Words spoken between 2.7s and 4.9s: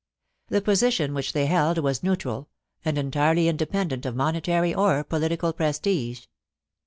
and entirely independent of monetary